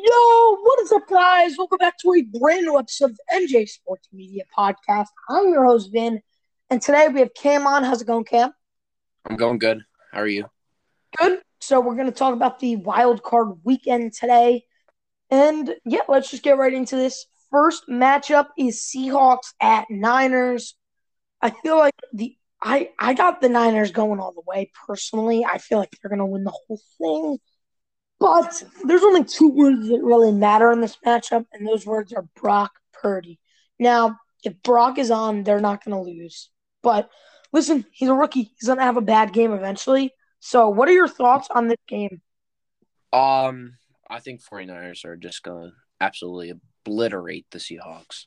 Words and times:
Yo, 0.00 0.56
what 0.62 0.80
is 0.80 0.92
up, 0.92 1.08
guys? 1.08 1.56
Welcome 1.58 1.78
back 1.78 1.98
to 1.98 2.14
a 2.14 2.22
brand 2.38 2.66
new 2.66 2.78
episode 2.78 3.10
of 3.10 3.18
NJ 3.32 3.68
Sports 3.68 4.08
Media 4.12 4.44
Podcast. 4.56 5.08
I'm 5.28 5.48
your 5.48 5.64
host, 5.64 5.90
Vin, 5.92 6.22
and 6.70 6.80
today 6.80 7.08
we 7.08 7.18
have 7.18 7.34
Cam 7.34 7.66
on. 7.66 7.82
How's 7.82 8.00
it 8.00 8.06
going, 8.06 8.22
Cam? 8.22 8.52
I'm 9.28 9.34
going 9.34 9.58
good. 9.58 9.82
How 10.12 10.20
are 10.20 10.28
you? 10.28 10.48
Good. 11.16 11.40
So, 11.60 11.80
we're 11.80 11.96
going 11.96 12.06
to 12.06 12.12
talk 12.12 12.32
about 12.32 12.60
the 12.60 12.76
wild 12.76 13.24
card 13.24 13.48
weekend 13.64 14.12
today. 14.12 14.66
And 15.32 15.74
yeah, 15.84 16.02
let's 16.06 16.30
just 16.30 16.44
get 16.44 16.58
right 16.58 16.72
into 16.72 16.94
this. 16.94 17.26
First 17.50 17.88
matchup 17.90 18.50
is 18.56 18.80
Seahawks 18.80 19.52
at 19.60 19.90
Niners. 19.90 20.76
I 21.42 21.50
feel 21.50 21.76
like 21.76 21.94
the 22.12 22.36
I 22.62 22.90
I 23.00 23.14
got 23.14 23.40
the 23.40 23.48
Niners 23.48 23.90
going 23.90 24.20
all 24.20 24.32
the 24.32 24.42
way 24.46 24.70
personally. 24.86 25.44
I 25.44 25.58
feel 25.58 25.78
like 25.78 25.90
they're 26.00 26.08
going 26.08 26.20
to 26.20 26.26
win 26.26 26.44
the 26.44 26.54
whole 26.68 26.80
thing. 26.98 27.38
But 28.20 28.64
there's 28.84 29.02
only 29.02 29.24
two 29.24 29.48
words 29.48 29.88
that 29.88 30.02
really 30.02 30.32
matter 30.32 30.72
in 30.72 30.80
this 30.80 30.96
matchup, 31.06 31.46
and 31.52 31.66
those 31.66 31.86
words 31.86 32.12
are 32.12 32.26
Brock 32.34 32.72
Purdy. 32.92 33.38
Now, 33.78 34.18
if 34.44 34.60
Brock 34.62 34.98
is 34.98 35.10
on, 35.10 35.44
they're 35.44 35.60
not 35.60 35.84
going 35.84 35.96
to 35.96 36.10
lose. 36.10 36.50
But 36.82 37.10
listen, 37.52 37.84
he's 37.92 38.08
a 38.08 38.14
rookie. 38.14 38.50
He's 38.58 38.66
going 38.66 38.78
to 38.78 38.84
have 38.84 38.96
a 38.96 39.02
bad 39.02 39.32
game 39.32 39.52
eventually. 39.52 40.12
So, 40.40 40.68
what 40.68 40.88
are 40.88 40.92
your 40.92 41.08
thoughts 41.08 41.48
on 41.50 41.68
this 41.68 41.78
game? 41.86 42.20
Um, 43.12 43.74
I 44.08 44.20
think 44.20 44.42
49ers 44.42 45.04
are 45.04 45.16
just 45.16 45.42
going 45.42 45.70
to 45.70 45.76
absolutely 46.00 46.52
obliterate 46.84 47.46
the 47.50 47.58
Seahawks. 47.58 48.26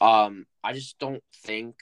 Um, 0.00 0.46
I 0.64 0.72
just 0.72 0.98
don't 0.98 1.22
think 1.44 1.76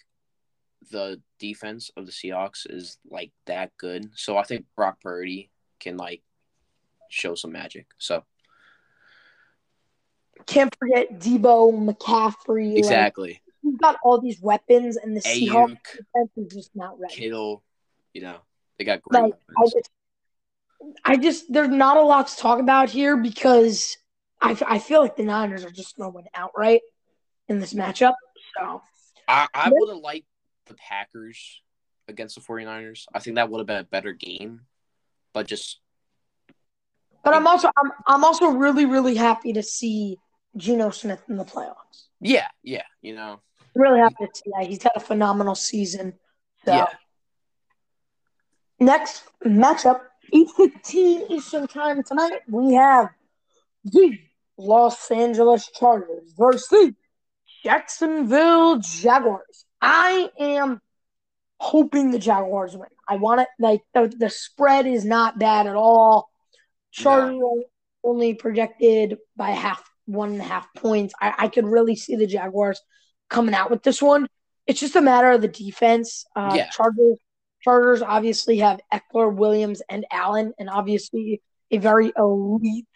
the 0.91 1.21
defense 1.39 1.91
of 1.97 2.07
the 2.07 2.13
Seahawks 2.13 2.67
is 2.69 2.99
like 3.11 3.33
that 3.47 3.71
good. 3.79 4.11
So 4.15 4.37
I 4.37 4.43
think 4.43 4.67
Brock 4.77 5.01
Purdy 5.01 5.51
can 5.79 5.97
like 5.97 6.23
show 7.11 7.35
some 7.35 7.53
magic. 7.53 7.87
So 7.99 8.25
can't 10.47 10.75
forget 10.79 11.19
Deebo 11.19 11.73
McCaffrey. 11.73 12.77
exactly. 12.77 13.33
Like, 13.33 13.43
he's 13.63 13.77
got 13.77 13.97
all 14.03 14.21
these 14.21 14.41
weapons, 14.41 14.97
and 14.97 15.17
the 15.17 15.21
Ayuk, 15.21 15.49
Seahawks 15.49 15.97
defense 15.97 16.31
is 16.37 16.53
just 16.53 16.71
not 16.75 16.99
ready. 16.99 17.15
Kittle, 17.15 17.63
you 18.13 18.23
know, 18.23 18.39
they 18.79 18.85
got 18.85 19.03
great 19.03 19.23
Like 19.23 19.35
I 19.35 19.65
just, 19.65 19.91
I 21.05 21.17
just, 21.17 21.53
there's 21.53 21.69
not 21.69 21.97
a 21.97 22.03
lot 22.03 22.29
to 22.29 22.37
talk 22.37 22.59
about 22.59 22.91
here 22.91 23.17
because 23.17 23.99
I, 24.41 24.59
I 24.67 24.79
feel 24.79 25.03
like 25.03 25.17
the 25.17 25.25
Niners 25.25 25.65
are 25.65 25.71
just 25.71 25.97
going 25.99 26.25
outright 26.35 26.81
in 27.49 27.61
this 27.61 27.75
matchup. 27.75 28.15
So 28.59 28.83
I, 29.29 29.47
I 29.53 29.71
would 29.73 29.91
have 29.91 29.99
liked 29.99 30.27
the 30.67 30.75
Packers 30.75 31.61
against 32.09 32.35
the 32.35 32.41
49ers. 32.41 33.05
I 33.13 33.19
think 33.19 33.37
that 33.37 33.51
would 33.51 33.59
have 33.59 33.67
been 33.67 33.77
a 33.77 33.85
better 33.85 34.13
game. 34.13 34.63
But 35.33 35.47
just 35.47 35.79
But 37.23 37.35
I'm 37.35 37.47
also 37.47 37.69
I'm 37.77 37.93
I'm 38.07 38.25
also 38.25 38.47
really 38.49 38.87
really 38.87 39.15
happy 39.15 39.53
to 39.53 39.63
see 39.63 40.19
Geno 40.57 40.91
Smith 40.91 41.23
in 41.29 41.37
the 41.37 41.45
playoffs. 41.45 42.07
yeah, 42.21 42.49
yeah, 42.63 42.83
you 43.03 43.15
know. 43.15 43.41
Really 43.75 44.01
happy 44.01 44.27
to 44.27 44.29
see 44.35 44.51
that 44.59 44.67
he's 44.67 44.83
had 44.83 44.93
a 44.97 45.01
phenomenal 45.01 45.55
season. 45.55 46.15
So 46.65 46.75
Yeah. 46.75 46.87
next 48.79 49.25
matchup, 49.45 50.01
eight 50.33 50.51
fifteen 50.57 51.27
Eastern 51.31 51.67
time 51.67 52.03
tonight, 52.03 52.41
we 52.49 52.75
have 52.75 53.11
the 53.85 54.19
Los 54.57 55.11
Angeles 55.11 55.71
Chargers 55.79 56.33
versus 56.37 56.69
the 56.69 56.95
Jacksonville 57.63 58.79
Jaguars. 58.79 59.67
I 59.81 60.31
am 60.39 60.81
hoping 61.59 62.11
the 62.11 62.19
Jaguars 62.19 62.77
win. 62.77 62.89
I 63.07 63.17
want 63.17 63.43
it 63.43 63.49
like 63.59 63.83
the, 63.95 64.13
the 64.17 64.31
spread 64.31 64.87
is 64.87 65.05
not 65.05 65.39
bad 65.39 65.67
at 65.67 65.77
all. 65.77 66.30
Chargers 66.93 67.41
only 68.03 68.35
projected 68.35 69.19
by 69.37 69.51
half 69.51 69.83
one 70.07 70.33
and 70.33 70.41
a 70.41 70.45
half 70.45 70.67
points. 70.75 71.15
I, 71.21 71.35
I 71.39 71.49
could 71.49 71.67
really 71.67 71.97
see 71.97 72.17
the 72.17 72.27
Jaguars 72.27 72.81
coming 73.29 73.55
out 73.55 73.71
with 73.71 73.83
this 73.83 74.03
one. 74.03 74.27
It's 74.67 74.81
just 74.81 74.97
a 74.97 75.01
matter 75.01 75.31
of 75.31 75.43
the 75.43 75.49
defense. 75.49 76.25
Uh, 76.35 76.53
Yeah. 76.57 76.71
Chargers 76.71 77.19
Chargers 77.63 78.01
obviously 78.01 78.59
have 78.59 78.81
Ekeler, 78.93 79.35
Williams, 79.35 79.83
and 79.89 80.07
Allen, 80.11 80.55
and 80.59 80.71
obviously 80.71 81.43
a 81.71 81.77
very 81.79 82.11
elite 82.17 82.87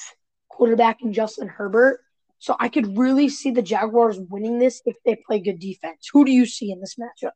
quarterback 0.49 1.03
in 1.03 1.13
Justin 1.13 1.49
Herbert. 1.49 2.01
So 2.39 2.57
I 2.59 2.69
could 2.69 2.97
really 2.97 3.29
see 3.29 3.51
the 3.51 3.63
Jaguars 3.63 4.19
winning 4.19 4.59
this 4.59 4.83
if 4.87 4.97
they 5.05 5.17
play 5.17 5.41
good 5.41 5.59
defense. 5.59 6.09
Who 6.13 6.25
do 6.25 6.33
you 6.33 6.47
see 6.47 6.71
in 6.71 6.81
this 6.81 6.97
matchup? 6.97 7.33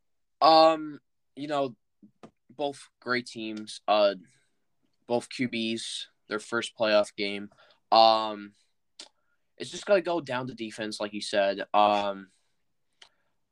Um, 0.47 1.01
you 1.37 1.49
know, 1.49 1.75
both 2.51 2.89
great 3.01 3.27
teams. 3.27 3.81
Uh, 3.87 4.15
both 5.07 5.29
QBs, 5.31 6.05
their 6.29 6.39
first 6.39 6.77
playoff 6.79 7.15
game. 7.17 7.51
Um, 7.91 8.53
it's 9.57 9.71
just 9.71 9.87
gonna 9.87 10.01
go 10.01 10.21
down 10.21 10.47
to 10.47 10.55
defense, 10.55 11.01
like 11.01 11.13
you 11.13 11.21
said. 11.21 11.67
Um, 11.75 12.29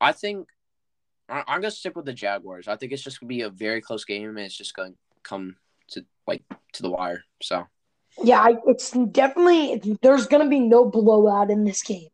I 0.00 0.12
think 0.12 0.48
I- 1.28 1.44
I'm 1.46 1.60
gonna 1.60 1.70
stick 1.70 1.96
with 1.96 2.04
the 2.04 2.12
Jaguars. 2.12 2.68
I 2.68 2.76
think 2.76 2.92
it's 2.92 3.02
just 3.02 3.20
gonna 3.20 3.28
be 3.28 3.42
a 3.42 3.50
very 3.50 3.80
close 3.80 4.04
game, 4.04 4.28
and 4.28 4.38
it's 4.38 4.56
just 4.56 4.74
gonna 4.74 4.94
come 5.22 5.56
to 5.88 6.04
like 6.26 6.42
to 6.72 6.82
the 6.82 6.90
wire. 6.90 7.24
So 7.42 7.66
Yeah, 8.22 8.40
I, 8.40 8.56
it's 8.66 8.92
definitely 8.92 9.98
there's 10.02 10.26
to 10.44 10.48
be 10.48 10.60
no 10.60 10.84
blowout 10.84 11.50
in 11.50 11.64
this 11.64 11.82
game. 11.82 12.08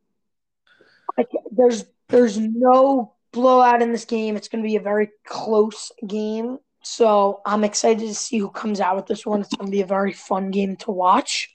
Like, 1.16 1.28
there's 1.50 1.84
there's 2.08 2.38
no 2.38 3.14
blowout 3.32 3.82
in 3.82 3.92
this 3.92 4.04
game. 4.04 4.36
It's 4.36 4.48
to 4.62 4.68
be 4.68 4.76
a 4.76 4.80
very 4.80 5.10
close 5.24 5.92
game. 6.06 6.58
So 6.82 7.40
I'm 7.46 7.64
excited 7.64 8.06
to 8.06 8.14
see 8.14 8.38
who 8.38 8.50
comes 8.50 8.80
out 8.80 8.96
with 8.96 9.06
this 9.06 9.24
one. 9.24 9.40
It's 9.40 9.54
going 9.54 9.66
to 9.66 9.72
be 9.72 9.82
a 9.82 9.86
very 9.86 10.12
fun 10.12 10.50
game 10.50 10.76
to 10.76 10.90
watch. 10.90 11.54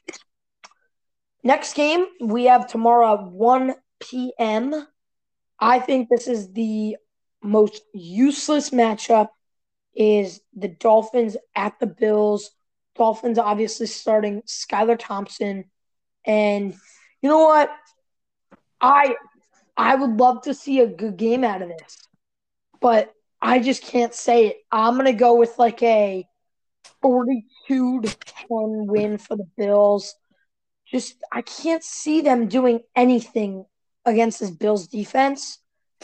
Next 1.44 1.74
game 1.76 2.06
we 2.22 2.46
have 2.46 2.68
tomorrow 2.68 3.14
at 3.14 3.32
1 3.32 3.76
p.m. 4.00 4.88
I 5.60 5.80
think 5.80 6.10
this 6.10 6.28
is 6.28 6.52
the 6.54 6.98
most 7.44 7.82
useless 7.94 8.70
matchup. 8.72 9.30
Is 9.96 10.42
the 10.56 10.68
Dolphins 10.68 11.38
at 11.56 11.80
the 11.80 11.88
Bills? 11.88 12.52
Dolphins 12.96 13.40
obviously 13.40 13.88
starting 13.88 14.42
Skylar 14.44 14.98
Thompson. 14.98 15.66
And 16.26 16.74
you 17.22 17.30
know 17.30 17.46
what? 17.46 17.72
I 18.80 19.16
I 19.76 19.96
would 19.96 20.18
love 20.20 20.44
to 20.44 20.54
see 20.54 20.80
a 20.80 20.88
good 20.88 21.18
game 21.18 21.44
out 21.44 21.62
of 21.62 21.70
this. 21.70 21.98
But 22.80 23.12
I 23.42 23.60
just 23.60 23.84
can't 23.84 24.14
say 24.14 24.48
it. 24.48 24.58
I'm 24.72 24.96
gonna 24.96 25.14
go 25.14 25.36
with 25.36 25.58
like 25.58 25.82
a 25.84 26.28
42 27.02 28.02
to 28.02 28.18
10 28.48 28.88
win 28.88 29.18
for 29.18 29.36
the 29.36 29.48
Bills. 29.58 30.16
Just 30.86 31.16
I 31.32 31.42
can't 31.42 31.84
see 31.84 32.22
them 32.22 32.48
doing 32.48 32.82
anything 32.96 33.66
against 34.06 34.40
this 34.40 34.52
Bills 34.52 34.88
defense. 34.88 35.60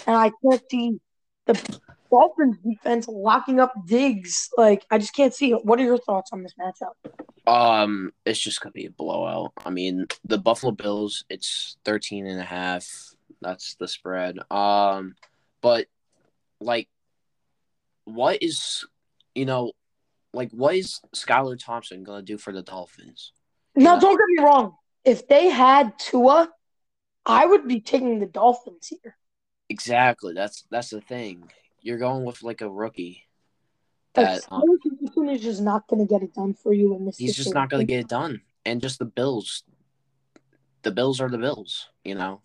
And 0.06 0.16
I 0.16 0.32
can't 0.44 0.62
see 0.70 1.00
the 1.46 1.80
Dolphins 2.12 2.58
defense 2.64 3.08
locking 3.08 3.60
up 3.60 3.74
Diggs. 3.88 4.50
Like 4.58 4.86
I 4.92 4.98
just 4.98 5.16
can't 5.16 5.34
see 5.34 5.52
it. 5.52 5.66
What 5.66 5.80
are 5.80 5.84
your 5.84 5.98
thoughts 5.98 6.32
on 6.34 6.44
this 6.44 6.54
matchup? 6.60 6.94
Um, 7.46 8.14
it's 8.26 8.40
just 8.40 8.62
gonna 8.62 8.72
be 8.72 8.86
a 8.86 8.92
blowout. 8.92 9.54
I 9.66 9.70
mean, 9.70 10.08
the 10.24 10.38
Buffalo 10.38 10.72
Bills, 10.72 11.26
it's 11.30 11.78
13 11.86 12.28
and 12.28 12.40
a 12.40 12.44
half. 12.44 12.88
That's 13.42 13.76
the 13.76 13.88
spread. 13.88 14.38
Um, 14.52 15.16
but 15.62 15.88
like, 16.62 16.88
what 18.06 18.41
is, 18.41 18.86
you 19.36 19.46
know, 19.46 19.72
like 20.34 20.52
what 20.52 20.75
is 20.75 21.00
Skylar 21.16 21.58
Thompson 21.59 22.03
gonna 22.03 22.22
do 22.22 22.38
for 22.38 22.52
the 22.52 22.64
Dolphins? 22.64 23.31
Now, 23.75 23.96
Yeah. 23.96 24.00
don't 24.00 24.18
get 24.18 24.28
me 24.28 24.44
wrong. 24.44 24.78
If 25.03 25.28
they 25.28 25.50
had 25.50 25.97
Tua, 26.00 26.52
I 27.25 27.46
would 27.46 27.68
be 27.68 27.81
taking 27.81 28.19
the 28.19 28.25
Dolphins 28.25 28.88
here. 28.88 29.18
Exactly. 29.69 30.34
That's 30.34 30.66
that's 30.69 30.90
the 30.90 31.02
thing. 31.02 31.50
You're 31.81 31.97
going 31.97 32.25
with 32.25 32.44
like 32.44 32.62
a 32.62 32.69
rookie. 32.69 33.28
That 34.14 34.44
um, 34.52 34.64
is 35.30 35.41
just 35.41 35.62
not 35.62 35.88
going 35.88 36.06
to 36.06 36.14
get 36.14 36.22
it 36.22 36.35
done 36.35 36.53
for 36.53 36.72
you 36.72 36.96
in 36.96 37.06
this. 37.06 37.18
he's 37.18 37.35
just 37.35 37.56
not 37.56 37.70
gonna 37.70 37.84
get 37.84 38.02
it 38.02 38.08
done. 38.08 38.41
And 38.64 38.79
just 38.79 39.00
the 39.00 39.05
Bills. 39.05 39.64
The 40.84 40.91
Bills 40.91 41.20
are 41.20 41.29
the 41.29 41.40
Bills. 41.40 41.90
You 42.03 42.16
know. 42.16 42.41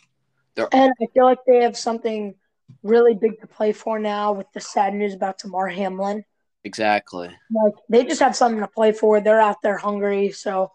They're 0.55 0.69
And 0.73 0.93
I 1.01 1.07
feel 1.13 1.25
like 1.25 1.39
they 1.47 1.63
have 1.63 1.77
something 1.77 2.35
really 2.83 3.15
big 3.15 3.41
to 3.41 3.47
play 3.47 3.73
for 3.73 3.99
now 3.99 4.33
with 4.33 4.47
the 4.53 4.61
sad 4.61 4.95
news 4.95 5.15
about 5.15 5.39
Damar 5.39 5.69
Hamlin. 5.69 6.25
exactly. 6.65 7.29
Like 7.51 7.75
they 7.89 8.05
just 8.05 8.21
have 8.21 8.37
something 8.37 8.61
to 8.61 8.69
play 8.69 8.93
for. 8.93 9.21
They're 9.21 9.41
out 9.41 9.57
there 9.63 9.79
hungry. 9.79 10.31
So, 10.33 10.71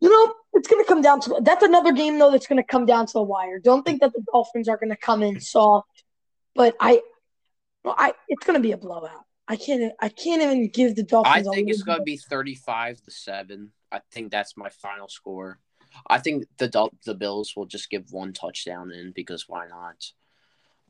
you 0.00 0.10
know, 0.10 0.34
it's 0.52 0.68
going 0.68 0.82
to 0.84 0.88
come 0.88 1.02
down 1.02 1.20
to 1.22 1.40
that's 1.42 1.62
another 1.64 1.92
game 1.92 2.18
though 2.18 2.30
that's 2.30 2.46
going 2.46 2.62
to 2.62 2.66
come 2.66 2.86
down 2.86 3.06
to 3.06 3.12
the 3.12 3.22
wire. 3.22 3.58
Don't 3.58 3.84
think 3.84 4.00
that 4.00 4.12
the 4.12 4.22
Dolphins 4.32 4.68
are 4.68 4.76
going 4.76 4.90
to 4.90 4.96
come 4.96 5.22
in 5.22 5.40
soft, 5.40 6.04
but 6.54 6.74
I, 6.80 7.02
well, 7.84 7.94
I 7.98 8.14
it's 8.28 8.46
going 8.46 8.56
to 8.58 8.62
be 8.62 8.72
a 8.72 8.76
blowout. 8.76 9.24
I 9.46 9.56
can't. 9.56 9.92
I 10.00 10.08
can't 10.08 10.42
even 10.42 10.68
give 10.70 10.96
the 10.96 11.02
I 11.24 11.42
Dolphins. 11.42 11.46
a 11.46 11.50
think 11.50 11.70
it's 11.70 11.82
going 11.82 11.98
to 11.98 12.04
be 12.04 12.16
35 12.16 13.02
to 13.02 13.10
7. 13.10 13.70
I 13.92 14.00
think 14.10 14.30
that's 14.30 14.56
my 14.56 14.70
final 14.70 15.08
score. 15.08 15.58
I 16.08 16.18
think 16.18 16.44
the 16.58 16.90
the 17.04 17.14
Bills 17.14 17.52
will 17.54 17.66
just 17.66 17.90
give 17.90 18.10
one 18.10 18.32
touchdown 18.32 18.90
in 18.90 19.12
because 19.14 19.44
why 19.46 19.68
not? 19.68 20.12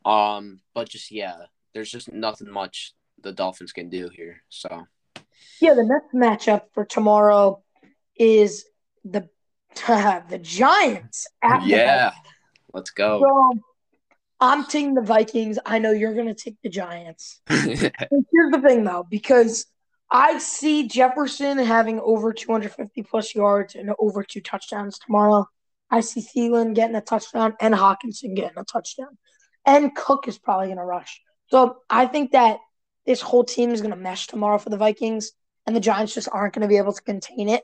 Um, 0.05 0.61
but 0.75 0.89
just 0.89 1.11
yeah, 1.11 1.37
there's 1.73 1.91
just 1.91 2.13
nothing 2.13 2.51
much 2.51 2.95
the 3.23 3.33
Dolphins 3.33 3.73
can 3.73 3.89
do 3.89 4.09
here. 4.09 4.43
So 4.49 4.87
Yeah, 5.61 5.75
the 5.75 5.85
next 5.85 6.15
matchup 6.15 6.63
for 6.73 6.85
tomorrow 6.85 7.63
is 8.17 8.67
the 9.05 9.29
the 9.87 10.41
Giants. 10.43 11.27
Yeah. 11.63 12.13
Let's 12.73 12.91
go. 12.91 13.21
So 13.21 13.61
I'm 14.41 14.67
taking 14.67 14.95
the 14.95 15.03
Vikings. 15.03 15.59
I 15.65 15.79
know 15.79 15.93
you're 15.93 16.15
going 16.15 16.27
to 16.27 16.35
take 16.35 16.57
the 16.63 16.69
Giants. 16.69 17.41
Here's 17.49 17.91
the 18.51 18.61
thing, 18.63 18.85
though, 18.85 19.07
because 19.09 19.67
I 20.11 20.39
see 20.39 20.87
Jefferson 20.87 21.59
having 21.59 22.01
over 22.01 22.33
250 22.33 23.03
plus 23.05 23.35
yards 23.35 23.75
and 23.75 23.93
over 23.99 24.23
two 24.23 24.41
touchdowns 24.41 24.99
tomorrow. 24.99 25.47
I 25.91 26.01
see 26.01 26.21
Thielen 26.21 26.75
getting 26.75 26.97
a 26.97 27.01
touchdown 27.01 27.55
and 27.61 27.75
Hockenson 27.75 28.35
getting 28.35 28.59
a 28.59 28.65
touchdown. 28.65 29.17
And 29.67 29.95
Cook 29.95 30.29
is 30.29 30.39
probably 30.39 30.67
going 30.67 30.79
to 30.79 30.85
rush. 30.85 31.21
So 31.49 31.79
I 31.89 32.07
think 32.07 32.33
that 32.33 32.59
this 33.07 33.21
whole 33.21 33.45
team 33.45 33.71
is 33.71 33.81
going 33.81 33.93
to 33.93 33.97
mesh 33.97 34.27
tomorrow 34.27 34.59
for 34.59 34.71
the 34.71 34.77
Vikings, 34.77 35.33
and 35.67 35.75
the 35.75 35.81
Giants 35.81 36.15
just 36.15 36.29
aren't 36.31 36.55
going 36.55 36.63
to 36.63 36.69
be 36.69 36.79
able 36.79 36.93
to 36.93 37.03
contain 37.03 37.49
it. 37.49 37.63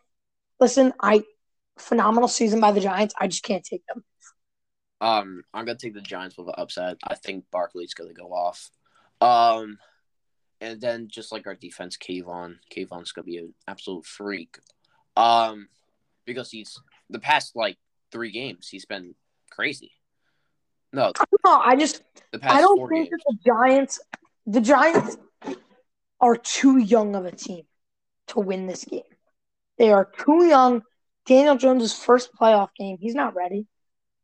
Listen, 0.58 0.92
I 1.00 1.22
phenomenal 1.78 2.28
season 2.28 2.60
by 2.60 2.72
the 2.72 2.80
Giants. 2.80 3.14
I 3.18 3.26
just 3.26 3.42
can't 3.42 3.64
take 3.64 3.82
them. 3.86 4.04
um, 5.00 5.42
I'm 5.54 5.64
gonna 5.64 5.78
take 5.78 5.94
the 5.94 6.00
Giants 6.00 6.36
with 6.36 6.48
an 6.48 6.54
upset. 6.58 6.98
I 7.02 7.14
think 7.14 7.44
Barkley's 7.50 7.94
gonna 7.94 8.12
go 8.12 8.32
off. 8.32 8.70
Um, 9.20 9.78
and 10.60 10.80
then 10.80 11.08
just 11.08 11.32
like 11.32 11.46
our 11.46 11.54
defense, 11.54 11.96
Kayvon. 11.96 12.56
Kayvon's 12.74 13.12
gonna 13.12 13.24
be 13.24 13.38
an 13.38 13.54
absolute 13.66 14.04
freak. 14.04 14.58
Um, 15.16 15.68
because 16.26 16.50
he's 16.50 16.78
the 17.08 17.18
past 17.18 17.56
like 17.56 17.78
three 18.12 18.30
games 18.30 18.68
he's 18.68 18.84
been 18.84 19.14
crazy. 19.50 19.92
No, 20.92 21.12
No, 21.44 21.54
I 21.54 21.76
just 21.76 22.02
I 22.42 22.60
don't 22.60 22.88
think 22.88 23.10
that 23.10 23.20
the 23.26 23.36
Giants 23.46 24.00
the 24.46 24.60
Giants 24.60 25.16
are 26.20 26.36
too 26.36 26.78
young 26.78 27.14
of 27.14 27.24
a 27.24 27.32
team 27.32 27.64
to 28.28 28.40
win 28.40 28.66
this 28.66 28.84
game. 28.84 29.02
They 29.78 29.90
are 29.92 30.08
too 30.24 30.44
young. 30.44 30.82
Daniel 31.26 31.56
Jones' 31.56 31.92
first 31.96 32.30
playoff 32.34 32.70
game, 32.76 32.96
he's 33.00 33.14
not 33.14 33.34
ready. 33.36 33.66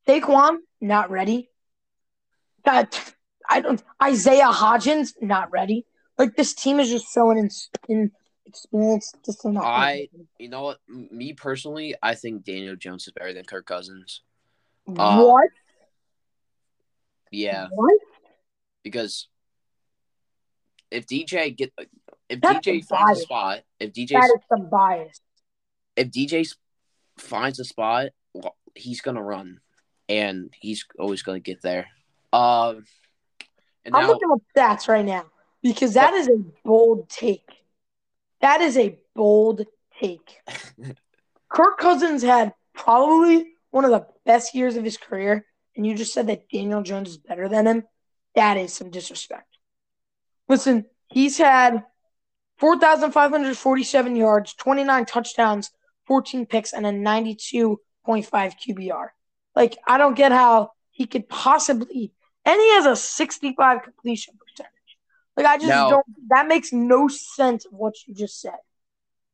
Saquon, 0.08 0.58
not 0.80 1.10
ready. 1.10 1.50
That 2.64 3.14
I 3.48 3.60
don't 3.60 3.82
Isaiah 4.02 4.46
Hodgins, 4.50 5.12
not 5.20 5.52
ready. 5.52 5.86
Like 6.18 6.34
this 6.36 6.54
team 6.54 6.80
is 6.80 6.90
just 6.90 7.12
so 7.12 7.30
inexperienced. 7.30 7.84
in. 7.92 8.10
Just 9.24 9.44
not 9.44 9.64
I- 9.64 10.08
You 10.38 10.48
know 10.48 10.62
what? 10.62 10.78
Me 10.88 11.32
personally, 11.32 11.94
I 12.02 12.14
think 12.14 12.44
Daniel 12.44 12.76
Jones 12.76 13.06
is 13.06 13.12
better 13.12 13.32
than 13.32 13.44
Kirk 13.44 13.66
Cousins. 13.66 14.22
uh, 14.88 15.22
what? 15.24 15.50
Yeah, 17.30 17.68
What? 17.70 17.98
because 18.84 19.28
if 20.90 21.06
DJ 21.06 21.56
get 21.56 21.72
if 22.28 22.40
That's 22.40 22.66
DJ 22.66 22.84
finds 22.84 23.20
a 23.20 23.22
spot, 23.22 23.60
if 23.80 23.92
DJ 23.92 24.10
That 24.10 24.24
is 24.24 24.42
some 24.48 24.68
bias. 24.70 25.20
if 25.96 26.10
DJ 26.10 26.48
finds 27.18 27.58
a 27.58 27.64
spot, 27.64 28.10
well, 28.32 28.56
he's 28.74 29.00
gonna 29.00 29.22
run, 29.22 29.60
and 30.08 30.52
he's 30.60 30.84
always 30.98 31.22
gonna 31.22 31.40
get 31.40 31.62
there. 31.62 31.88
Um, 32.32 32.84
and 33.84 33.96
I'm 33.96 34.06
looking 34.06 34.30
up 34.30 34.42
stats 34.56 34.88
right 34.88 35.04
now 35.04 35.26
because 35.62 35.94
that 35.94 36.14
is 36.14 36.28
a 36.28 36.38
bold 36.64 37.08
take. 37.08 37.48
That 38.40 38.60
is 38.60 38.76
a 38.76 38.98
bold 39.14 39.64
take. 40.00 40.40
Kirk 41.48 41.78
Cousins 41.78 42.22
had 42.22 42.52
probably 42.74 43.54
one 43.70 43.84
of 43.84 43.90
the 43.90 44.06
best 44.24 44.54
years 44.54 44.76
of 44.76 44.84
his 44.84 44.96
career, 44.96 45.46
and 45.76 45.86
you 45.86 45.94
just 45.94 46.14
said 46.14 46.28
that 46.28 46.48
Daniel 46.48 46.82
Jones 46.82 47.10
is 47.10 47.18
better 47.18 47.48
than 47.48 47.66
him. 47.66 47.84
That 48.34 48.56
is 48.56 48.72
some 48.72 48.90
disrespect. 48.90 49.58
Listen, 50.48 50.86
he's 51.08 51.38
had 51.38 51.84
4,547 52.58 54.16
yards, 54.16 54.54
29 54.54 55.04
touchdowns, 55.06 55.70
14 56.06 56.46
picks, 56.46 56.72
and 56.72 56.86
a 56.86 56.90
92.5 56.90 57.78
QBR. 58.06 59.08
Like, 59.54 59.76
I 59.86 59.98
don't 59.98 60.16
get 60.16 60.32
how 60.32 60.70
he 60.90 61.06
could 61.06 61.28
possibly, 61.28 62.12
and 62.44 62.60
he 62.60 62.70
has 62.74 62.86
a 62.86 62.96
65 62.96 63.82
completion 63.82 64.34
percentage. 64.38 64.72
Like, 65.36 65.46
I 65.46 65.56
just 65.58 65.68
No. 65.68 65.88
don't, 65.90 66.06
that 66.28 66.46
makes 66.46 66.72
no 66.72 67.08
sense 67.08 67.66
of 67.66 67.72
what 67.72 67.94
you 68.06 68.14
just 68.14 68.40
said. 68.40 68.56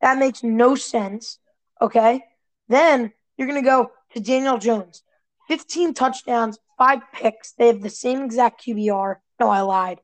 That 0.00 0.18
makes 0.18 0.42
no 0.42 0.74
sense. 0.74 1.38
Okay. 1.80 2.24
Then 2.68 3.12
you're 3.36 3.46
going 3.48 3.62
to 3.62 3.68
go 3.68 3.92
to 4.14 4.20
Daniel 4.20 4.58
Jones. 4.58 5.02
15 5.48 5.94
touchdowns, 5.94 6.58
five 6.78 7.00
picks. 7.12 7.52
They 7.52 7.66
have 7.68 7.82
the 7.82 7.90
same 7.90 8.22
exact 8.22 8.64
QBR. 8.64 9.16
No, 9.40 9.48
I 9.48 9.60
lied. 9.60 10.00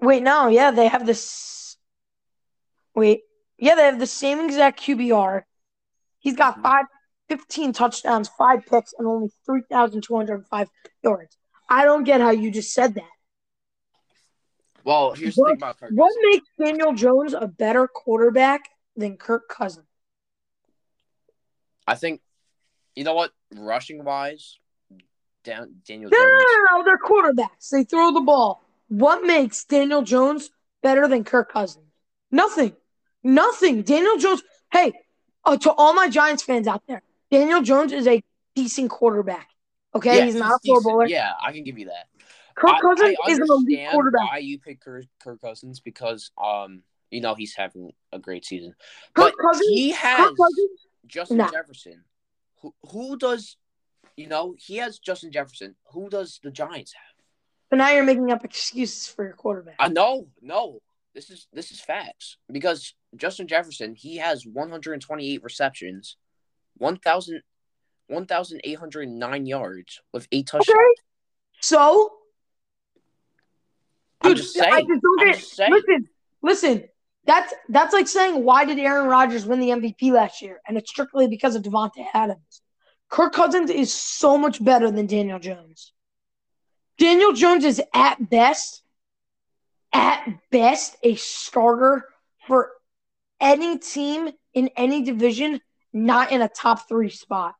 Wait, 0.00 0.22
no. 0.22 0.48
Yeah, 0.48 0.70
they 0.70 0.88
have 0.88 1.06
this. 1.06 1.76
Wait. 2.94 3.22
Yeah, 3.58 3.74
they 3.74 3.84
have 3.84 3.98
the 3.98 4.06
same 4.06 4.40
exact 4.40 4.80
QBR. 4.80 5.44
He's 6.18 6.36
got 6.36 6.56
Mhm. 6.58 6.62
five, 6.62 6.84
15 7.28 7.72
touchdowns, 7.72 8.28
five 8.28 8.64
picks, 8.66 8.92
and 8.98 9.06
only 9.06 9.30
3,205 9.46 10.68
yards. 11.02 11.36
I 11.68 11.84
don't 11.84 12.04
get 12.04 12.20
how 12.20 12.30
you 12.30 12.50
just 12.50 12.72
said 12.72 12.94
that. 12.94 13.10
well, 14.84 15.14
here's 15.14 15.34
the 15.36 15.44
thing 15.44 15.54
about 15.56 15.78
Kirk 15.78 15.92
What 15.94 16.08
Cousins. 16.08 16.24
makes 16.26 16.46
Daniel 16.58 16.92
Jones 16.92 17.32
a 17.32 17.46
better 17.46 17.88
quarterback 17.88 18.68
than 18.96 19.16
Kirk 19.16 19.48
Cousins? 19.48 19.86
I 21.86 21.94
think 21.94 22.20
you 22.96 23.04
know 23.04 23.14
what 23.14 23.30
rushing 23.54 24.04
wise, 24.04 24.58
Dan, 25.42 25.76
Daniel 25.86 26.10
No, 26.10 26.18
no, 26.18 26.24
Jones. 26.24 26.44
no, 26.72 26.78
no, 26.78 26.84
they're 26.84 26.98
quarterbacks. 26.98 27.68
They 27.70 27.84
throw 27.84 28.12
the 28.12 28.20
ball. 28.20 28.62
What 28.88 29.24
makes 29.24 29.64
Daniel 29.64 30.02
Jones 30.02 30.50
better 30.82 31.08
than 31.08 31.24
Kirk 31.24 31.52
Cousins? 31.52 31.84
Nothing. 32.30 32.74
Nothing. 33.22 33.82
Daniel 33.82 34.16
Jones, 34.18 34.42
hey, 34.72 34.92
uh, 35.44 35.56
to 35.58 35.72
all 35.72 35.94
my 35.94 36.08
Giants 36.08 36.42
fans 36.42 36.66
out 36.66 36.82
there, 36.86 37.02
Daniel 37.30 37.62
Jones 37.62 37.92
is 37.92 38.06
a 38.06 38.22
decent 38.54 38.90
quarterback. 38.90 39.48
Okay, 39.94 40.18
Yeah, 40.18 40.24
he's 40.24 40.34
not 40.34 40.46
a 40.52 40.58
Pro 40.64 40.74
decent. 40.76 40.84
Bowler. 40.84 41.06
Yeah, 41.06 41.32
I 41.42 41.52
can 41.52 41.62
give 41.64 41.78
you 41.78 41.86
that. 41.86 42.08
Kirk 42.56 42.70
I, 42.70 42.80
Cousins 42.80 43.16
I 43.26 43.30
is 43.30 43.38
an 43.38 43.46
elite 43.50 43.88
quarterback. 43.90 44.30
why 44.30 44.38
you 44.38 44.58
pick 44.58 44.80
Kirk, 44.80 45.04
Kirk 45.20 45.40
Cousins 45.40 45.80
because 45.80 46.30
um 46.42 46.82
you 47.10 47.20
know 47.20 47.34
he's 47.34 47.54
having 47.54 47.92
a 48.12 48.18
great 48.18 48.44
season, 48.44 48.74
Kirk 49.14 49.34
but 49.36 49.38
Cousins, 49.38 49.68
he 49.68 49.90
has 49.90 50.30
Cousins, 50.36 50.86
Justin 51.06 51.36
Nah. 51.38 51.50
Jefferson. 51.50 52.04
Who 52.64 52.74
who 52.90 53.16
does 53.18 53.56
you 54.16 54.26
know 54.26 54.54
he 54.58 54.76
has 54.78 54.98
Justin 54.98 55.30
Jefferson. 55.30 55.74
Who 55.92 56.08
does 56.08 56.40
the 56.42 56.50
Giants 56.50 56.94
have? 56.94 57.02
but 57.70 57.76
now 57.78 57.90
you're 57.90 58.04
making 58.04 58.30
up 58.30 58.44
excuses 58.44 59.06
for 59.08 59.24
your 59.24 59.34
quarterback. 59.34 59.74
Uh, 59.78 59.88
know, 59.88 60.28
no. 60.40 60.78
This 61.14 61.28
is 61.30 61.46
this 61.52 61.70
is 61.72 61.80
facts 61.80 62.38
because 62.50 62.94
Justin 63.16 63.46
Jefferson 63.48 63.94
he 63.94 64.16
has 64.16 64.46
128 64.46 65.42
receptions, 65.44 66.16
1,000 66.78 67.42
1,809 68.08 69.46
yards 69.46 70.00
with 70.12 70.26
eight 70.32 70.46
touchdowns. 70.46 70.70
Okay, 70.70 71.02
so 71.60 72.12
I'm 74.20 74.30
Dude, 74.30 74.38
just 74.38 74.58
I 74.60 74.70
saying. 74.70 74.88
just 74.88 75.02
don't 75.02 75.20
I'm 75.20 75.26
get- 75.26 75.38
just 75.38 75.54
saying. 75.56 75.72
Listen, 75.72 76.08
listen. 76.42 76.84
That's 77.26 77.54
that's 77.68 77.94
like 77.94 78.08
saying 78.08 78.44
why 78.44 78.64
did 78.64 78.78
Aaron 78.78 79.08
Rodgers 79.08 79.46
win 79.46 79.60
the 79.60 79.70
MVP 79.70 80.12
last 80.12 80.42
year? 80.42 80.60
And 80.66 80.76
it's 80.76 80.90
strictly 80.90 81.26
because 81.26 81.54
of 81.56 81.62
Davante 81.62 82.04
Adams. 82.12 82.62
Kirk 83.08 83.32
Cousins 83.32 83.70
is 83.70 83.92
so 83.92 84.36
much 84.36 84.62
better 84.62 84.90
than 84.90 85.06
Daniel 85.06 85.38
Jones. 85.38 85.92
Daniel 86.98 87.32
Jones 87.32 87.64
is 87.64 87.82
at 87.92 88.28
best, 88.30 88.82
at 89.92 90.26
best, 90.50 90.96
a 91.02 91.14
starter 91.14 92.08
for 92.46 92.70
any 93.40 93.78
team 93.78 94.30
in 94.52 94.70
any 94.76 95.02
division, 95.02 95.60
not 95.92 96.30
in 96.30 96.42
a 96.42 96.48
top 96.48 96.88
three 96.88 97.10
spot. 97.10 97.54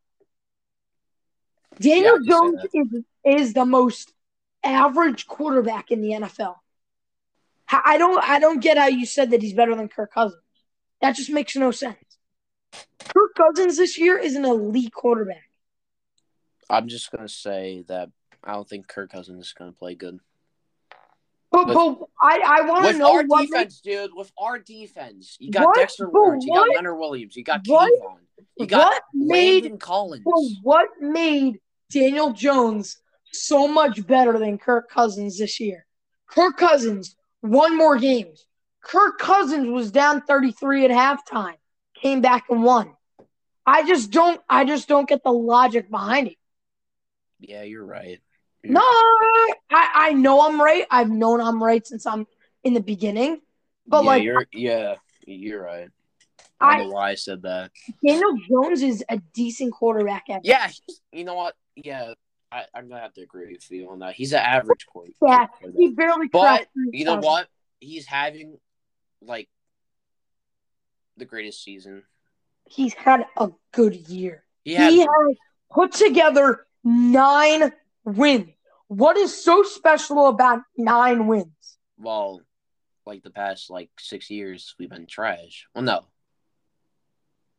Daniel 1.80 2.18
Yeah, 2.22 2.30
Jones 2.30 2.60
is, 2.72 3.04
is 3.24 3.54
the 3.54 3.64
most 3.64 4.12
average 4.62 5.26
quarterback 5.26 5.90
in 5.90 6.00
the 6.00 6.10
NFL. 6.10 6.56
I 7.70 7.96
don't 7.98 8.22
I 8.22 8.38
don't 8.38 8.60
get 8.60 8.78
how 8.78 8.86
you 8.86 9.06
said 9.06 9.30
that 9.30 9.42
he's 9.42 9.54
better 9.54 9.74
than 9.74 9.88
Kirk 9.88 10.12
Cousins. 10.12 10.42
That 11.00 11.16
just 11.16 11.30
makes 11.30 11.56
no 11.56 11.70
sense. 11.70 11.96
Kirk 13.08 13.34
Cousins 13.36 13.76
this 13.76 13.98
year 13.98 14.18
is 14.18 14.34
an 14.36 14.44
elite 14.44 14.92
quarterback. 14.92 15.48
I'm 16.68 16.88
just 16.88 17.10
gonna 17.10 17.28
say 17.28 17.84
that 17.88 18.10
I 18.42 18.52
don't 18.52 18.68
think 18.68 18.88
Kirk 18.88 19.10
Cousins 19.10 19.46
is 19.46 19.52
gonna 19.52 19.72
play 19.72 19.94
good. 19.94 20.18
But, 21.50 21.68
With- 21.68 21.76
but 21.76 21.98
I, 22.20 22.40
I 22.44 22.60
want 22.62 22.84
to 22.86 22.98
know 22.98 23.12
our 23.14 23.22
what 23.24 23.42
defense, 23.42 23.80
dude. 23.80 24.10
With 24.14 24.32
our 24.36 24.58
defense, 24.58 25.36
you 25.38 25.52
got 25.52 25.66
What? 25.66 25.76
Dexter 25.76 26.08
Lawrence, 26.12 26.44
you 26.44 26.52
got? 26.52 26.68
Leonard 26.74 26.98
Williams, 26.98 27.36
you 27.36 27.44
got 27.44 27.60
What? 27.66 27.92
Kayvon, 27.92 28.16
you 28.56 28.66
got 28.66 28.92
what 28.92 29.02
made 29.14 29.62
Landon 29.62 29.78
Collins. 29.78 30.24
what 30.62 30.88
made 31.00 31.60
Daniel 31.90 32.32
Jones 32.32 32.96
so 33.32 33.68
much 33.68 34.04
better 34.04 34.36
than 34.38 34.58
Kirk 34.58 34.90
Cousins 34.90 35.38
this 35.38 35.60
year? 35.60 35.86
Kirk 36.26 36.56
Cousins 36.56 37.14
won 37.44 37.76
more 37.76 37.96
games. 37.96 38.46
Kirk 38.82 39.18
Cousins 39.18 39.68
was 39.68 39.90
down 39.90 40.22
33 40.22 40.86
at 40.86 40.90
halftime, 40.90 41.54
came 41.94 42.20
back 42.20 42.44
and 42.50 42.64
won. 42.64 42.94
I 43.66 43.86
just 43.86 44.10
don't 44.10 44.40
I 44.48 44.64
just 44.64 44.88
don't 44.88 45.08
get 45.08 45.22
the 45.22 45.32
logic 45.32 45.90
behind 45.90 46.28
it. 46.28 46.36
Yeah, 47.40 47.62
you're 47.62 47.84
right. 47.84 48.20
No, 48.62 48.80
I, 48.80 49.58
I 49.70 50.12
know 50.14 50.46
I'm 50.46 50.60
right. 50.60 50.86
I've 50.90 51.10
known 51.10 51.40
I'm 51.40 51.62
right 51.62 51.86
since 51.86 52.06
I'm 52.06 52.26
in 52.62 52.72
the 52.72 52.80
beginning. 52.80 53.40
But 53.86 54.04
yeah, 54.04 54.10
like 54.10 54.22
you're 54.24 54.46
yeah, 54.52 54.94
you're 55.26 55.62
right. 55.62 55.88
I 56.60 56.70
don't 56.70 56.80
I 56.80 56.84
know 56.84 56.90
why 56.90 57.10
I 57.10 57.14
said 57.14 57.42
that. 57.42 57.70
Daniel 58.06 58.36
Jones 58.48 58.82
is 58.82 59.04
a 59.08 59.18
decent 59.34 59.72
quarterback 59.72 60.30
at 60.30 60.44
Yeah, 60.44 60.70
you 61.12 61.24
know 61.24 61.34
what? 61.34 61.54
Yeah, 61.76 62.14
I, 62.54 62.64
I'm 62.72 62.88
gonna 62.88 63.00
have 63.00 63.14
to 63.14 63.22
agree 63.22 63.52
with 63.52 63.68
you 63.70 63.90
on 63.90 63.98
that. 63.98 64.14
He's 64.14 64.32
an 64.32 64.38
average 64.38 64.86
quarterback. 64.86 65.50
Yeah, 65.60 65.70
he 65.76 65.88
barely 65.88 66.28
But 66.28 66.68
you 66.92 67.04
know 67.04 67.16
what? 67.16 67.48
He's 67.80 68.06
having 68.06 68.58
like 69.20 69.48
the 71.16 71.24
greatest 71.24 71.64
season. 71.64 72.04
He's 72.64 72.94
had 72.94 73.26
a 73.36 73.50
good 73.72 73.96
year. 74.08 74.44
He 74.62 74.74
had 74.74 74.92
he 74.92 75.00
has 75.00 75.36
put 75.72 75.92
together 75.92 76.66
nine 76.84 77.72
wins. 78.04 78.50
What 78.86 79.16
is 79.16 79.42
so 79.42 79.64
special 79.64 80.28
about 80.28 80.60
nine 80.76 81.26
wins? 81.26 81.48
well, 81.98 82.40
like 83.04 83.22
the 83.22 83.30
past 83.30 83.68
like 83.68 83.90
six 83.98 84.30
years, 84.30 84.76
we've 84.78 84.90
been 84.90 85.06
trash. 85.06 85.66
Well, 85.74 85.82
no. 85.82 86.06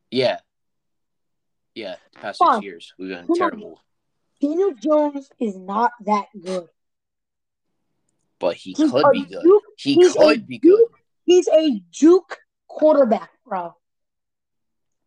Yeah. 0.10 0.40
Yeah, 1.74 1.96
the 2.14 2.20
past 2.20 2.40
Fine. 2.40 2.56
six 2.56 2.64
years, 2.64 2.94
we've 2.98 3.10
been 3.10 3.28
terrible. 3.36 3.82
Daniel 4.46 4.74
Jones 4.74 5.30
is 5.40 5.58
not 5.58 5.92
that 6.06 6.26
good. 6.40 6.68
But 8.40 8.56
he 8.56 8.74
He's 8.78 8.92
could 8.92 9.12
be 9.12 9.26
good. 9.26 9.44
Duke- 9.44 9.64
He 9.78 9.96
could 10.14 10.48
be 10.48 10.60
good. 10.60 10.86
He's 11.24 11.48
a 11.48 11.82
Duke 11.98 12.38
quarterback, 12.68 13.30
bro. 13.46 13.74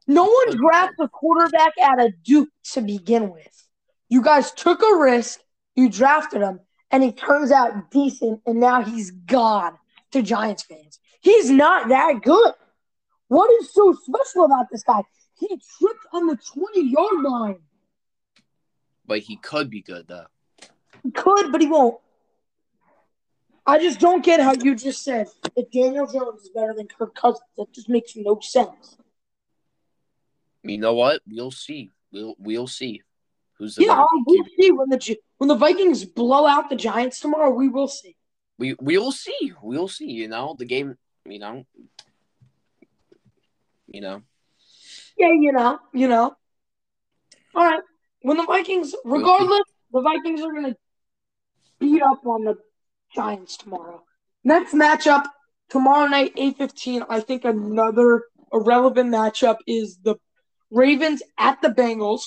No 0.06 0.24
one 0.24 0.56
drafts 0.56 0.96
a 1.00 1.08
quarterback 1.08 1.74
at 1.78 2.00
a 2.00 2.10
Duke 2.24 2.48
to 2.72 2.80
begin 2.80 3.30
with. 3.30 3.66
You 4.08 4.22
guys 4.22 4.50
took 4.52 4.82
a 4.82 4.96
risk, 4.96 5.40
you 5.76 5.90
drafted 5.90 6.40
him, 6.40 6.60
and 6.90 7.02
he 7.02 7.12
turns 7.12 7.52
out 7.52 7.90
decent, 7.90 8.40
and 8.46 8.58
now 8.58 8.82
he's 8.82 9.10
gone 9.10 9.76
to 10.12 10.22
Giants 10.22 10.62
fans. 10.62 10.98
He's 11.20 11.50
not 11.50 11.90
that 11.90 12.22
good. 12.22 12.54
What 13.28 13.50
is 13.60 13.72
so 13.74 13.92
special 13.92 14.46
about 14.46 14.66
this 14.72 14.82
guy? 14.82 15.02
He 15.34 15.48
tripped 15.78 16.06
on 16.12 16.26
the 16.26 16.36
20 16.36 16.90
yard 16.90 17.22
line. 17.22 17.58
But 19.08 19.20
he 19.20 19.36
could 19.36 19.70
be 19.70 19.80
good 19.80 20.06
though. 20.06 20.26
He 21.02 21.10
could, 21.10 21.50
but 21.50 21.60
he 21.60 21.66
won't. 21.66 21.98
I 23.66 23.78
just 23.78 23.98
don't 23.98 24.24
get 24.24 24.40
how 24.40 24.52
you 24.52 24.74
just 24.74 25.02
said 25.02 25.28
that 25.56 25.72
Daniel 25.72 26.06
Jones 26.06 26.42
is 26.42 26.50
better 26.50 26.74
than 26.74 26.86
Kirk 26.86 27.14
Cousins. 27.14 27.44
That 27.56 27.72
just 27.72 27.88
makes 27.88 28.14
no 28.16 28.38
sense. 28.40 28.98
You 30.62 30.78
know 30.78 30.94
what? 30.94 31.22
We'll 31.26 31.50
see. 31.50 31.90
We'll 32.12 32.34
we'll 32.38 32.66
see. 32.66 33.02
Who's 33.58 33.74
the 33.74 33.84
Yeah, 33.84 34.04
we'll 34.26 34.44
see 34.58 34.70
when 34.70 34.90
the 34.90 35.18
when 35.38 35.48
the 35.48 35.54
Vikings 35.54 36.04
blow 36.04 36.46
out 36.46 36.68
the 36.68 36.76
Giants 36.76 37.20
tomorrow. 37.20 37.50
We 37.50 37.68
will 37.68 37.88
see. 37.88 38.14
We 38.58 38.76
we'll 38.80 39.12
see. 39.12 39.52
We'll 39.62 39.88
see. 39.88 40.10
You 40.10 40.28
know 40.28 40.54
the 40.58 40.66
game. 40.66 40.96
You 41.24 41.38
know. 41.38 41.66
You 43.86 44.02
know. 44.02 44.22
Yeah, 45.16 45.32
you 45.32 45.52
know, 45.52 45.78
you 45.92 46.08
know. 46.08 46.36
All 47.54 47.64
right. 47.64 47.82
When 48.22 48.36
the 48.36 48.44
Vikings, 48.44 48.94
regardless, 49.04 49.62
the 49.92 50.00
Vikings 50.00 50.42
are 50.42 50.52
gonna 50.52 50.76
beat 51.78 52.02
up 52.02 52.26
on 52.26 52.44
the 52.44 52.56
Giants 53.14 53.56
tomorrow. 53.56 54.02
Next 54.44 54.74
matchup 54.74 55.24
tomorrow 55.68 56.06
night, 56.06 56.32
eight 56.36 56.58
fifteen. 56.58 57.04
I 57.08 57.20
think 57.20 57.44
another 57.44 58.24
irrelevant 58.52 59.10
matchup 59.10 59.56
is 59.66 59.98
the 60.02 60.16
Ravens 60.70 61.22
at 61.38 61.62
the 61.62 61.68
Bengals. 61.68 62.22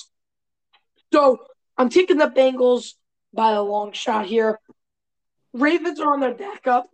So 1.12 1.38
I'm 1.76 1.88
taking 1.88 2.18
the 2.18 2.28
Bengals 2.28 2.94
by 3.34 3.52
a 3.52 3.62
long 3.62 3.92
shot 3.92 4.26
here. 4.26 4.58
Ravens 5.52 6.00
are 6.00 6.12
on 6.12 6.20
their 6.20 6.34
back 6.34 6.66
up. 6.66 6.88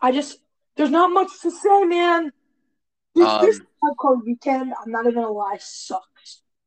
I 0.00 0.12
just 0.12 0.38
there's 0.76 0.90
not 0.90 1.10
much 1.12 1.28
to 1.42 1.50
say, 1.50 1.84
man. 1.84 2.32
This, 3.14 3.40
this 3.40 3.60
Um, 3.60 3.94
card 4.00 4.20
weekend, 4.24 4.72
I'm 4.80 4.90
not 4.90 5.06
even 5.06 5.16
gonna 5.20 5.32
lie, 5.32 5.58
sucks. 5.58 6.06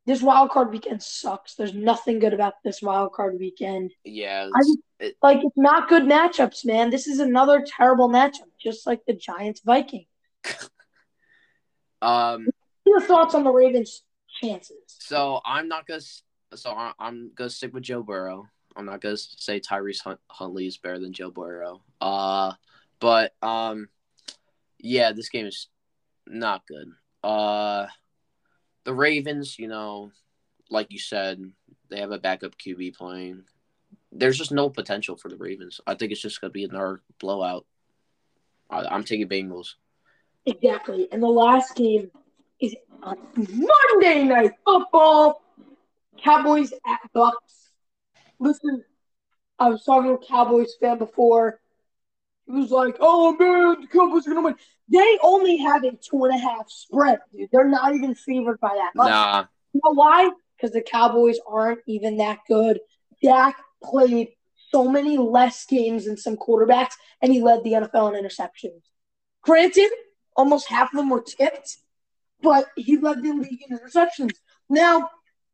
This 0.06 0.22
wild 0.22 0.52
card 0.52 0.72
weekend 0.72 1.02
sucks. 1.02 1.56
There's 1.56 1.74
nothing 1.74 2.20
good 2.20 2.34
about 2.34 2.54
this 2.64 2.82
wild 2.82 3.12
card 3.14 3.38
weekend. 3.40 3.92
Yeah. 4.04 4.50
I 4.54 4.60
it's- 4.60 4.66
just- 5.02 5.16
Like 5.22 5.40
it's 5.44 5.58
not 5.58 5.90
good 5.90 6.04
matchups, 6.04 6.64
man. 6.66 6.90
This 6.92 7.08
is 7.08 7.20
another 7.20 7.66
terrible 7.68 8.08
matchup, 8.10 8.50
just 8.62 8.86
like 8.88 9.04
the 9.06 9.14
Giants 9.14 9.62
Viking. 9.66 10.06
um. 12.02 12.48
Your 12.86 13.02
thoughts 13.02 13.34
on 13.34 13.44
the 13.44 13.52
Ravens' 13.52 14.04
chances? 14.42 14.78
So 14.88 15.42
I'm 15.44 15.68
not 15.68 15.88
gonna. 15.88 16.02
So 16.54 16.70
I- 16.72 16.94
I'm 17.00 17.32
gonna 17.34 17.50
stick 17.50 17.74
with 17.74 17.84
Joe 17.84 18.04
Burrow. 18.04 18.48
I'm 18.76 18.86
not 18.86 19.02
gonna 19.02 19.18
say 19.18 19.60
Tyrese 19.60 20.04
Hunt- 20.04 20.20
Huntley 20.30 20.68
is 20.68 20.78
better 20.78 21.00
than 21.00 21.14
Joe 21.14 21.32
Burrow. 21.32 21.82
Uh, 22.00 22.54
but 23.00 23.34
um, 23.42 23.90
yeah, 24.80 25.14
this 25.14 25.30
game 25.30 25.48
is 25.48 25.68
not 26.28 26.68
good. 26.68 26.90
Uh, 27.24 27.88
the 28.86 28.94
Ravens, 28.94 29.60
you 29.60 29.68
know, 29.68 30.12
like 30.70 30.92
you 30.92 31.00
said, 31.00 31.52
they 31.90 32.00
have 32.00 32.12
a 32.12 32.18
backup 32.18 32.58
QB 32.58 32.96
playing. 32.96 33.44
There's 34.12 34.38
just 34.38 34.52
no 34.52 34.70
potential 34.70 35.18
for 35.18 35.30
the 35.30 35.38
Ravens. 35.38 35.82
I 35.86 35.96
think 35.96 36.12
it's 36.12 36.22
just 36.22 36.40
gonna 36.40 36.52
be 36.52 36.64
another 36.64 37.02
blowout. 37.20 37.66
I, 38.70 38.86
I'm 38.86 39.04
taking 39.04 39.28
Bengals. 39.28 39.76
Exactly. 40.46 41.08
And 41.12 41.22
the 41.22 41.28
last 41.28 41.76
game 41.76 42.12
is 42.62 42.76
on 43.04 43.18
Monday 43.36 44.24
Night 44.24 44.52
Football. 44.66 45.42
Cowboys 46.18 46.72
at 46.72 47.00
Bucks. 47.14 47.72
Listen, 48.40 48.84
I 49.60 49.70
was 49.70 49.84
talking 49.84 50.10
to 50.10 50.16
a 50.16 50.26
Cowboys 50.26 50.74
fan 50.80 50.98
before. 50.98 51.60
He 52.48 52.54
was 52.54 52.72
like, 52.72 52.98
"Oh 53.00 53.36
man, 53.38 53.82
the 53.82 53.88
Cowboys 53.88 54.28
are 54.28 54.30
gonna 54.30 54.42
win." 54.42 54.56
They 54.88 55.18
only 55.24 55.58
have 55.58 55.84
a 55.84 55.92
two 55.92 56.26
and 56.26 56.36
a 56.36 56.38
half 56.38 56.70
spread, 56.70 57.20
dude. 57.34 57.50
They're 57.52 57.68
not 57.68 57.96
even 57.96 58.14
favored 58.14 58.60
by 58.60 58.74
that 58.76 58.92
much. 58.96 59.10
Nah, 59.10 59.46
You 59.74 59.82
know 59.84 59.94
why? 59.94 60.30
Because 60.56 60.72
the 60.72 60.82
Cowboys 60.82 61.40
aren't 61.48 61.80
even 61.88 62.18
that 62.18 62.40
good. 62.48 62.80
Dak 63.24 63.58
played 63.84 64.30
so 64.70 64.90
many 64.90 65.18
less 65.18 65.66
games 65.66 66.06
than 66.06 66.18
some 66.18 66.38
quarterbacks, 66.38 66.94
and 67.22 67.34
he 67.34 67.42
led 67.42 67.64
the 67.64 67.74
NFL 67.74 68.14
in 68.14 68.24
interceptions. 68.24 68.82
Granted, 69.42 69.90
almost 70.36 70.68
half 70.68 70.94
of 70.94 70.98
them 70.98 71.10
were 71.10 71.22
tipped, 71.22 71.78
but 72.42 72.68
he 72.76 72.98
led 72.98 73.24
the 73.24 73.32
league 73.32 73.64
in 73.68 73.78
interceptions. 73.78 74.36
Now, 74.70 75.10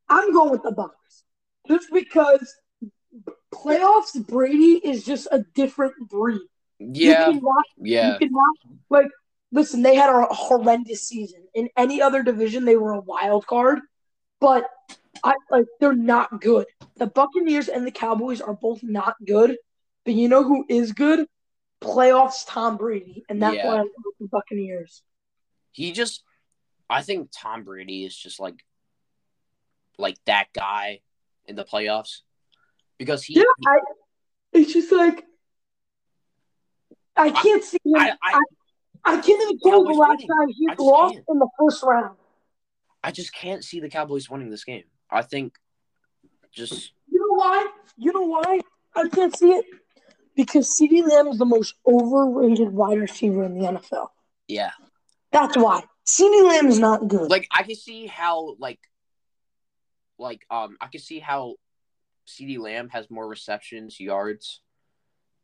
I'm 0.09 0.33
going 0.33 0.51
with 0.51 0.63
the 0.63 0.71
Bucks 0.71 1.23
just 1.67 1.91
because 1.93 2.53
playoffs 3.53 4.25
Brady 4.27 4.81
is 4.83 5.05
just 5.05 5.27
a 5.31 5.43
different 5.55 5.93
breed. 6.09 6.41
Yeah, 6.93 7.27
You 7.27 7.33
cannot 7.33 7.63
yeah. 7.77 8.07
you 8.07 8.17
could 8.19 8.31
not 8.31 8.55
like 8.89 9.07
listen, 9.51 9.81
they 9.81 9.95
had 9.95 10.09
a 10.09 10.25
horrendous 10.31 11.07
season. 11.07 11.43
In 11.53 11.69
any 11.77 12.01
other 12.01 12.23
division, 12.23 12.65
they 12.65 12.75
were 12.77 12.93
a 12.93 13.01
wild 13.01 13.45
card, 13.45 13.79
but 14.39 14.69
I 15.23 15.33
like 15.49 15.65
they're 15.79 15.93
not 15.93 16.41
good. 16.41 16.65
The 16.97 17.07
Buccaneers 17.07 17.67
and 17.69 17.85
the 17.85 17.91
Cowboys 17.91 18.41
are 18.41 18.53
both 18.53 18.81
not 18.81 19.15
good, 19.25 19.57
but 20.05 20.13
you 20.13 20.29
know 20.29 20.43
who 20.43 20.65
is 20.69 20.91
good? 20.93 21.27
Playoffs 21.81 22.43
Tom 22.47 22.77
Brady, 22.77 23.23
and 23.29 23.41
that's 23.41 23.55
Yeah. 23.57 23.67
why 23.67 23.75
I 23.75 23.81
love 23.81 24.13
the 24.19 24.27
Buccaneers. 24.27 25.03
he 25.71 25.91
just 25.91 26.23
I 26.89 27.01
think 27.01 27.29
Tom 27.31 27.63
Brady 27.63 28.05
is 28.05 28.15
just 28.15 28.39
like 28.39 28.63
like 29.97 30.17
that 30.25 30.47
guy 30.53 31.01
in 31.45 31.55
the 31.55 31.63
playoffs 31.65 32.21
because 32.97 33.23
he, 33.23 33.35
Yeah, 33.35 33.43
I, 33.65 33.79
it's 34.53 34.73
just 34.73 34.91
like 34.91 35.23
I 37.15 37.31
can't 37.31 37.63
see 37.63 37.77
him. 37.83 37.95
I, 37.95 38.11
I, 38.23 38.33
I, 38.33 38.41
I, 39.05 39.21
can't 39.21 39.41
even 39.41 39.59
tell 39.59 39.83
the 39.83 39.91
last 39.91 40.09
winning. 40.09 40.27
time 40.27 40.49
he 40.49 40.67
lost 40.79 41.15
can't. 41.15 41.25
in 41.29 41.39
the 41.39 41.47
first 41.59 41.83
round. 41.83 42.17
I 43.03 43.11
just 43.11 43.33
can't 43.33 43.63
see 43.63 43.79
the 43.79 43.89
Cowboys 43.89 44.29
winning 44.29 44.49
this 44.49 44.63
game. 44.63 44.83
I 45.09 45.21
think 45.21 45.55
just 46.51 46.91
You 47.09 47.19
know 47.19 47.35
why? 47.35 47.67
You 47.97 48.13
know 48.13 48.21
why 48.21 48.59
I 48.95 49.07
can't 49.09 49.35
see 49.35 49.51
it? 49.51 49.65
Because 50.35 50.69
CeeDee 50.69 51.07
Lamb 51.07 51.27
is 51.27 51.37
the 51.37 51.45
most 51.45 51.75
overrated 51.85 52.71
wide 52.71 52.99
receiver 52.99 53.43
in 53.43 53.57
the 53.57 53.65
NFL. 53.67 54.07
yeah. 54.47 54.71
That's 55.31 55.55
why. 55.55 55.83
CeeDee 56.05 56.47
Lamb 56.47 56.67
is 56.67 56.79
not 56.79 57.07
good. 57.07 57.29
Like 57.29 57.47
I 57.51 57.63
can 57.63 57.75
see 57.75 58.05
how 58.05 58.55
like 58.59 58.79
like 60.17 60.45
um 60.49 60.77
I 60.81 60.87
can 60.87 60.99
see 60.99 61.19
how 61.19 61.55
CeeDee 62.27 62.59
Lamb 62.59 62.89
has 62.89 63.09
more 63.09 63.27
receptions, 63.27 63.99
yards 63.99 64.61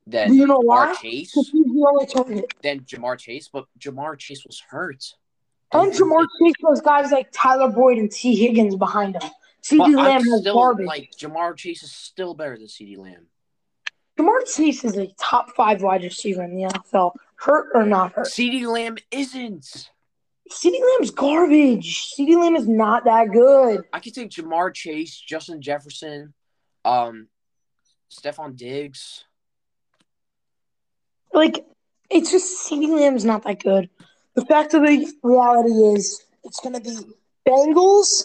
than 0.07 0.33
you 0.33 0.47
know 0.47 0.59
why? 0.59 0.87
Ja'Marr 0.87 1.01
Chase 1.01 1.33
he's 1.33 1.51
the 1.51 1.85
only 1.87 2.05
target. 2.05 2.53
than 2.61 2.79
Ja'Marr 2.81 3.17
Chase, 3.17 3.49
but 3.51 3.65
Ja'Marr 3.79 4.17
Chase 4.17 4.45
was 4.45 4.61
hurt. 4.69 5.03
And 5.73 5.91
Ja'Marr 5.91 6.25
Chase 6.41 6.55
has 6.67 6.81
guys 6.81 7.11
like 7.11 7.27
Tyler 7.33 7.69
Boyd 7.69 7.97
and 7.97 8.09
Tee 8.09 8.35
Higgins 8.35 8.75
behind 8.75 9.21
him. 9.21 9.29
CeeDee 9.63 9.95
Lamb 9.95 10.23
has 10.23 10.43
garbage. 10.43 10.87
like 10.87 11.11
Ja'Marr 11.19 11.55
Chase 11.57 11.83
is 11.83 11.91
still 11.91 12.33
better 12.33 12.57
than 12.57 12.67
CeeDee 12.67 12.97
Lamb. 12.97 13.27
Ja'Marr 14.17 14.51
Chase 14.51 14.85
is 14.85 14.97
a 14.97 15.07
top 15.19 15.51
five 15.55 15.81
wide 15.83 16.03
receiver 16.03 16.43
in 16.43 16.55
the 16.55 16.63
NFL, 16.63 17.11
hurt 17.35 17.67
or 17.73 17.85
not 17.85 18.13
hurt. 18.13 18.27
CeeDee 18.27 18.65
Lamb 18.65 18.97
isn't. 19.11 19.89
CeeDee 20.49 20.79
Lamb's 20.91 21.11
garbage. 21.11 22.13
CeeDee 22.17 22.39
Lamb 22.39 22.55
is 22.55 22.67
not 22.67 23.03
that 23.03 23.31
good. 23.33 23.83
I 23.91 23.99
could 23.99 24.15
take 24.15 24.29
Ja'Marr 24.29 24.73
Chase, 24.73 25.19
Justin 25.19 25.61
Jefferson, 25.61 26.33
um, 26.85 27.27
Stefon 28.09 28.55
Diggs. 28.55 29.25
Like, 31.33 31.65
it's 32.09 32.31
just 32.31 32.69
CeeDee 32.69 32.99
Lamb's 32.99 33.25
not 33.25 33.43
that 33.43 33.61
good. 33.61 33.89
The 34.35 34.45
fact 34.45 34.73
of 34.73 34.83
the 34.83 35.11
reality 35.23 35.71
is, 35.71 36.23
it's 36.43 36.59
going 36.59 36.73
to 36.75 36.81
be 36.81 36.97
Bengals, 37.47 38.23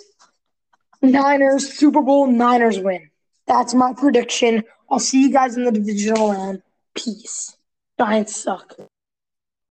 Niners, 1.01 1.73
Super 1.73 2.01
Bowl, 2.01 2.27
Niners 2.27 2.79
win. 2.79 3.11
That's 3.47 3.75
my 3.75 3.93
prediction. 3.93 4.63
I'll 4.91 4.99
see 4.99 5.23
you 5.23 5.33
guys 5.33 5.57
in 5.57 5.65
the 5.65 5.73
divisional 5.73 6.33
round. 6.33 6.63
Peace. 6.95 7.57
Giants 7.99 8.37
suck. 8.37 8.77